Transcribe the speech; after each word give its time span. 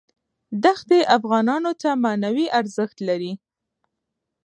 دښتې 0.63 0.99
افغانانو 1.17 1.71
ته 1.81 1.89
معنوي 2.03 2.47
ارزښت 2.59 2.97
لري. 3.09 3.33